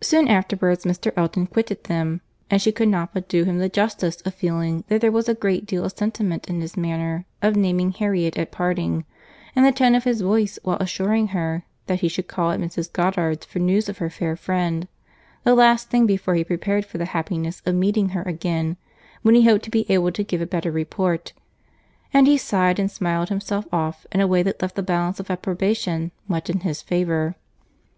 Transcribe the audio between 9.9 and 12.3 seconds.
of his voice while assuring her that he should